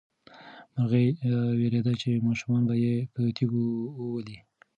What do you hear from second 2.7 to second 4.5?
یې په تیږو وولي.